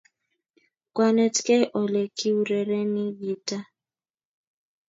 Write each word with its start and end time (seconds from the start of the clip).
kwanetkei 0.93 1.63
ole 1.81 2.01
kiurereni 2.17 3.03
gitaa 3.19 3.65